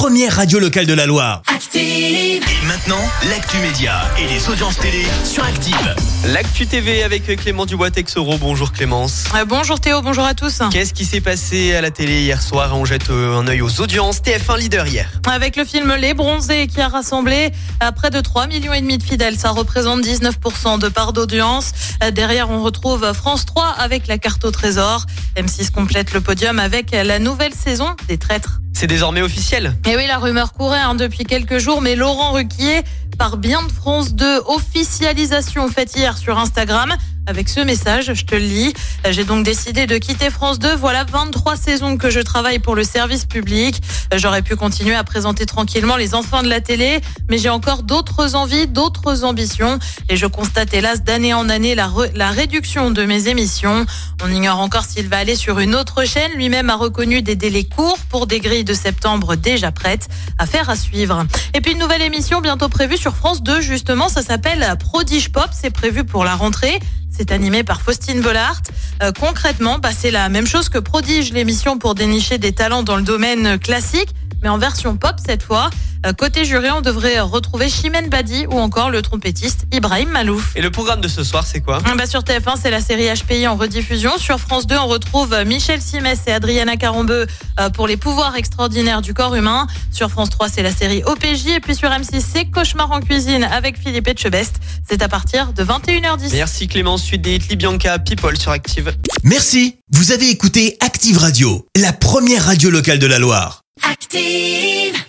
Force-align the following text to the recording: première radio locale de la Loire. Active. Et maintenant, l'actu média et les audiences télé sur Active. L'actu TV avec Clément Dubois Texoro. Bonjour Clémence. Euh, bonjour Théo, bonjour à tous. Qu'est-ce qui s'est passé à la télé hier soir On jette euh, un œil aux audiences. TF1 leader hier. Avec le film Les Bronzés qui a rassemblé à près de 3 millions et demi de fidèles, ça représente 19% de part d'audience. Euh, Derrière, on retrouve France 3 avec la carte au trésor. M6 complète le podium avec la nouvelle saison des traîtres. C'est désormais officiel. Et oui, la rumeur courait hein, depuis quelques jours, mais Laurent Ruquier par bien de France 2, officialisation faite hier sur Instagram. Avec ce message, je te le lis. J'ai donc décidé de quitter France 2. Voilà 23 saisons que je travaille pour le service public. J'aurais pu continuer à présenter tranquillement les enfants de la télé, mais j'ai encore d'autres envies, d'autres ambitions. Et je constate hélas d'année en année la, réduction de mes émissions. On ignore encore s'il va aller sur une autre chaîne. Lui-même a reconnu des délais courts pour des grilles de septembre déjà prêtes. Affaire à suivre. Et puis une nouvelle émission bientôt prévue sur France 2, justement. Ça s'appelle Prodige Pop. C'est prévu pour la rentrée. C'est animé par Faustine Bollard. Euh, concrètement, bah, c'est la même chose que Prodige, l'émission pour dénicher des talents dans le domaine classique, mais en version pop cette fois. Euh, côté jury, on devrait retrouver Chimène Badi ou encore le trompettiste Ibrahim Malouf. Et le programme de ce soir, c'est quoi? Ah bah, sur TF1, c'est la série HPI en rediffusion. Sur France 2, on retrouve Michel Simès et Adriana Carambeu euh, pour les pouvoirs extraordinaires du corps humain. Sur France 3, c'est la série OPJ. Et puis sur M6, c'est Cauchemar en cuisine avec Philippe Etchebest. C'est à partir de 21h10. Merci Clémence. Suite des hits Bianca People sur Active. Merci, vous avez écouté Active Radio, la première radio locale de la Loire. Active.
première 0.00 0.36
radio 0.36 0.58
locale 0.58 0.86
de 0.86 0.94
la 0.94 1.04
Loire. 1.04 1.42
Active. 1.54 1.78
Et 1.82 2.66
maintenant, 2.66 3.02
l'actu 3.28 3.58
média 3.58 4.00
et 4.18 4.26
les 4.28 4.48
audiences 4.48 4.78
télé 4.78 5.04
sur 5.26 5.44
Active. 5.44 5.94
L'actu 6.28 6.66
TV 6.66 7.02
avec 7.02 7.26
Clément 7.36 7.66
Dubois 7.66 7.90
Texoro. 7.90 8.38
Bonjour 8.38 8.72
Clémence. 8.72 9.24
Euh, 9.36 9.44
bonjour 9.44 9.78
Théo, 9.78 10.00
bonjour 10.00 10.24
à 10.24 10.32
tous. 10.32 10.62
Qu'est-ce 10.72 10.94
qui 10.94 11.04
s'est 11.04 11.20
passé 11.20 11.74
à 11.74 11.82
la 11.82 11.90
télé 11.90 12.22
hier 12.22 12.40
soir 12.40 12.74
On 12.78 12.86
jette 12.86 13.10
euh, 13.10 13.38
un 13.38 13.46
œil 13.46 13.60
aux 13.60 13.82
audiences. 13.82 14.22
TF1 14.22 14.58
leader 14.58 14.86
hier. 14.86 15.06
Avec 15.30 15.56
le 15.56 15.66
film 15.66 15.94
Les 15.94 16.14
Bronzés 16.14 16.66
qui 16.66 16.80
a 16.80 16.88
rassemblé 16.88 17.50
à 17.80 17.92
près 17.92 18.08
de 18.08 18.22
3 18.22 18.46
millions 18.46 18.72
et 18.72 18.80
demi 18.80 18.96
de 18.96 19.02
fidèles, 19.02 19.36
ça 19.36 19.50
représente 19.50 20.00
19% 20.00 20.78
de 20.78 20.88
part 20.88 21.12
d'audience. 21.12 21.72
Euh, 22.02 22.10
Derrière, 22.10 22.48
on 22.48 22.62
retrouve 22.62 23.12
France 23.12 23.44
3 23.44 23.66
avec 23.78 24.06
la 24.06 24.16
carte 24.16 24.46
au 24.46 24.50
trésor. 24.50 25.04
M6 25.36 25.70
complète 25.70 26.14
le 26.14 26.22
podium 26.22 26.58
avec 26.58 26.92
la 26.92 27.18
nouvelle 27.18 27.52
saison 27.52 27.94
des 28.08 28.16
traîtres. 28.16 28.60
C'est 28.80 28.86
désormais 28.86 29.20
officiel. 29.20 29.74
Et 29.86 29.94
oui, 29.94 30.06
la 30.06 30.16
rumeur 30.16 30.54
courait 30.54 30.80
hein, 30.80 30.94
depuis 30.94 31.24
quelques 31.24 31.58
jours, 31.58 31.82
mais 31.82 31.96
Laurent 31.96 32.32
Ruquier 32.32 32.80
par 33.18 33.36
bien 33.36 33.62
de 33.62 33.70
France 33.70 34.14
2, 34.14 34.38
officialisation 34.46 35.68
faite 35.68 35.94
hier 35.94 36.16
sur 36.16 36.38
Instagram. 36.38 36.94
Avec 37.26 37.48
ce 37.48 37.60
message, 37.60 38.12
je 38.14 38.24
te 38.24 38.34
le 38.34 38.40
lis. 38.40 38.72
J'ai 39.08 39.24
donc 39.24 39.44
décidé 39.44 39.86
de 39.86 39.98
quitter 39.98 40.30
France 40.30 40.58
2. 40.58 40.74
Voilà 40.74 41.04
23 41.04 41.56
saisons 41.56 41.96
que 41.96 42.10
je 42.10 42.18
travaille 42.18 42.58
pour 42.58 42.74
le 42.74 42.82
service 42.82 43.24
public. 43.24 43.80
J'aurais 44.16 44.42
pu 44.42 44.56
continuer 44.56 44.94
à 44.94 45.04
présenter 45.04 45.46
tranquillement 45.46 45.96
les 45.96 46.14
enfants 46.14 46.42
de 46.42 46.48
la 46.48 46.60
télé, 46.60 47.00
mais 47.28 47.38
j'ai 47.38 47.50
encore 47.50 47.82
d'autres 47.82 48.34
envies, 48.34 48.66
d'autres 48.66 49.24
ambitions. 49.24 49.78
Et 50.08 50.16
je 50.16 50.26
constate 50.26 50.72
hélas 50.74 51.04
d'année 51.04 51.34
en 51.34 51.48
année 51.48 51.74
la, 51.74 51.90
réduction 52.30 52.90
de 52.90 53.04
mes 53.04 53.28
émissions. 53.28 53.84
On 54.24 54.32
ignore 54.32 54.58
encore 54.58 54.84
s'il 54.84 55.08
va 55.08 55.18
aller 55.18 55.36
sur 55.36 55.60
une 55.60 55.74
autre 55.74 56.04
chaîne. 56.04 56.32
Lui-même 56.34 56.70
a 56.70 56.76
reconnu 56.76 57.22
des 57.22 57.36
délais 57.36 57.64
courts 57.64 57.98
pour 58.08 58.26
des 58.26 58.40
grilles 58.40 58.64
de 58.64 58.74
septembre 58.74 59.36
déjà 59.36 59.70
prêtes. 59.70 60.08
Affaire 60.38 60.70
à 60.70 60.76
suivre. 60.76 61.26
Et 61.54 61.60
puis 61.60 61.72
une 61.72 61.78
nouvelle 61.78 62.02
émission 62.02 62.40
bientôt 62.40 62.68
prévue 62.68 62.96
sur 62.96 63.14
France 63.14 63.42
2, 63.42 63.60
justement. 63.60 64.08
Ça 64.08 64.22
s'appelle 64.22 64.66
Prodige 64.80 65.30
Pop. 65.30 65.50
C'est 65.52 65.70
prévu 65.70 66.04
pour 66.04 66.24
la 66.24 66.34
rentrée. 66.34 66.80
C'est 67.20 67.32
animé 67.32 67.64
par 67.64 67.82
Faustine 67.82 68.22
Bollard. 68.22 68.62
Euh, 69.02 69.12
concrètement, 69.12 69.78
bah, 69.78 69.90
c'est 69.94 70.10
la 70.10 70.30
même 70.30 70.46
chose 70.46 70.70
que 70.70 70.78
Prodige, 70.78 71.34
l'émission 71.34 71.76
pour 71.76 71.94
dénicher 71.94 72.38
des 72.38 72.52
talents 72.52 72.82
dans 72.82 72.96
le 72.96 73.02
domaine 73.02 73.58
classique, 73.58 74.08
mais 74.42 74.48
en 74.48 74.58
version 74.58 74.96
pop 74.96 75.16
cette 75.24 75.42
fois. 75.42 75.70
Euh, 76.06 76.14
côté 76.14 76.46
jury, 76.46 76.70
on 76.70 76.80
devrait 76.80 77.20
retrouver 77.20 77.68
Chimène 77.68 78.08
Badi 78.08 78.46
ou 78.46 78.58
encore 78.58 78.90
le 78.90 79.02
trompettiste 79.02 79.66
Ibrahim 79.70 80.08
Malouf. 80.08 80.56
Et 80.56 80.62
le 80.62 80.70
programme 80.70 81.02
de 81.02 81.08
ce 81.08 81.22
soir, 81.22 81.46
c'est 81.46 81.60
quoi? 81.60 81.78
Ah 81.84 81.94
bah, 81.94 82.06
sur 82.06 82.20
TF1, 82.20 82.54
c'est 82.60 82.70
la 82.70 82.80
série 82.80 83.06
HPI 83.14 83.46
en 83.46 83.56
rediffusion. 83.56 84.16
Sur 84.16 84.40
France 84.40 84.66
2, 84.66 84.76
on 84.78 84.86
retrouve 84.86 85.36
Michel 85.44 85.82
Simès 85.82 86.20
et 86.26 86.32
Adriana 86.32 86.76
Carambeu 86.76 87.26
euh, 87.60 87.68
pour 87.68 87.86
les 87.86 87.98
pouvoirs 87.98 88.34
extraordinaires 88.36 89.02
du 89.02 89.12
corps 89.12 89.34
humain. 89.34 89.66
Sur 89.92 90.08
France 90.10 90.30
3, 90.30 90.48
c'est 90.48 90.62
la 90.62 90.72
série 90.72 91.02
OPJ. 91.04 91.48
Et 91.48 91.60
puis 91.60 91.74
sur 91.74 91.90
M6, 91.90 92.22
c'est 92.32 92.46
Cauchemar 92.46 92.90
en 92.92 93.00
cuisine 93.00 93.44
avec 93.44 93.78
Philippe 93.78 94.08
Etchebest. 94.08 94.56
C'est 94.88 95.02
à 95.02 95.08
partir 95.08 95.52
de 95.52 95.62
21h10. 95.62 96.30
Merci 96.32 96.66
Clémence. 96.66 97.02
Suite 97.02 97.22
des 97.22 97.36
hits 97.36 97.56
Bianca 97.56 97.98
People 97.98 98.38
sur 98.38 98.52
Active. 98.52 98.94
Merci, 99.22 99.76
vous 99.90 100.12
avez 100.12 100.30
écouté 100.30 100.78
Active 100.80 101.18
Radio, 101.18 101.66
la 101.76 101.92
première 101.92 102.46
radio 102.46 102.70
locale 102.70 102.98
de 102.98 103.06
la 103.06 103.18
Loire. 103.18 103.64
Active. 104.12 105.00